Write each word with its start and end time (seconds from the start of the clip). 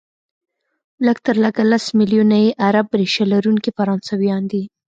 لږ 1.05 1.17
تر 1.25 1.35
لږه 1.43 1.63
لس 1.71 1.85
ملیونه 1.99 2.37
یې 2.43 2.49
عرب 2.65 2.87
ریشه 2.99 3.25
لرونکي 3.33 3.71
فرانسویان 3.77 4.43
دي، 4.51 4.63